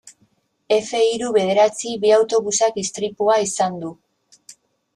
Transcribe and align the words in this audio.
Efe 0.77 1.01
hiru 1.07 1.29
bederatzi 1.35 1.93
bi 2.05 2.13
autobusak 2.17 2.81
istripua 2.85 3.39
izan 3.47 3.79
du. 3.87 3.95